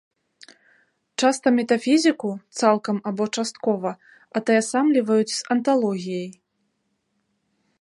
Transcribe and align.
Часта 1.23 1.47
метафізіку, 1.57 2.29
цалкам 2.61 2.97
або 3.11 3.23
часткова, 3.41 3.91
атаясамліваюць 4.41 5.33
з 5.37 5.39
анталогіяй. 5.57 6.29